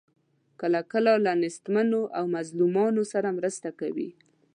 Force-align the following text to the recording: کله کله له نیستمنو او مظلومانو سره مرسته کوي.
کله 0.59 0.79
کله 0.91 1.11
له 1.25 1.33
نیستمنو 1.43 2.01
او 2.17 2.23
مظلومانو 2.35 3.03
سره 3.13 3.29
مرسته 3.37 3.69
کوي. 3.79 4.09